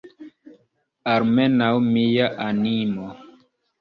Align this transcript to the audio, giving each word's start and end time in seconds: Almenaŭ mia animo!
Almenaŭ 1.13 1.69
mia 1.91 2.31
animo! 2.47 3.13